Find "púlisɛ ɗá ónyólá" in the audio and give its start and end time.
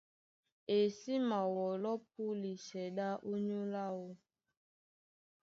2.13-3.81